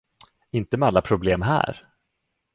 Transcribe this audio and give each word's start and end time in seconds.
Inte 0.51 0.77
med 0.77 0.87
alla 0.87 1.01
problem 1.01 1.41
här. 1.41 1.89